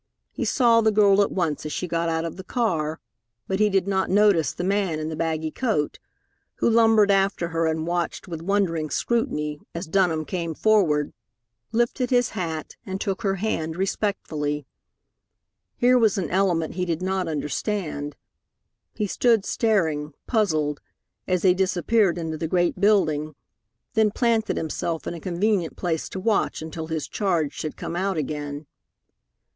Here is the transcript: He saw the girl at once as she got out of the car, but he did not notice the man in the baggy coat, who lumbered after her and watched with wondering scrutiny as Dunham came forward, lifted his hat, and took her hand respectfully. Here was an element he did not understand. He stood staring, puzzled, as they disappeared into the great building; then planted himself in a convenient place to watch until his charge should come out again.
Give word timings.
He 0.31 0.45
saw 0.45 0.81
the 0.81 0.89
girl 0.91 1.21
at 1.21 1.31
once 1.31 1.63
as 1.63 1.71
she 1.71 1.87
got 1.87 2.09
out 2.09 2.25
of 2.25 2.35
the 2.35 2.43
car, 2.43 2.99
but 3.47 3.59
he 3.59 3.69
did 3.69 3.87
not 3.87 4.09
notice 4.09 4.51
the 4.51 4.63
man 4.63 4.97
in 4.99 5.09
the 5.09 5.15
baggy 5.15 5.51
coat, 5.51 5.99
who 6.55 6.67
lumbered 6.67 7.11
after 7.11 7.49
her 7.49 7.67
and 7.67 7.85
watched 7.85 8.27
with 8.27 8.41
wondering 8.41 8.89
scrutiny 8.89 9.59
as 9.75 9.85
Dunham 9.85 10.25
came 10.25 10.55
forward, 10.55 11.13
lifted 11.71 12.09
his 12.09 12.29
hat, 12.31 12.75
and 12.83 12.99
took 12.99 13.21
her 13.21 13.35
hand 13.35 13.75
respectfully. 13.75 14.65
Here 15.77 15.99
was 15.99 16.17
an 16.17 16.31
element 16.31 16.73
he 16.73 16.85
did 16.85 17.03
not 17.03 17.27
understand. 17.27 18.15
He 18.95 19.05
stood 19.05 19.45
staring, 19.45 20.15
puzzled, 20.25 20.81
as 21.27 21.43
they 21.43 21.53
disappeared 21.53 22.17
into 22.17 22.39
the 22.39 22.47
great 22.47 22.79
building; 22.81 23.35
then 23.93 24.09
planted 24.09 24.57
himself 24.57 25.05
in 25.05 25.13
a 25.13 25.19
convenient 25.19 25.77
place 25.77 26.09
to 26.09 26.19
watch 26.19 26.63
until 26.63 26.87
his 26.87 27.07
charge 27.07 27.53
should 27.53 27.77
come 27.77 27.95
out 27.95 28.17
again. 28.17 28.65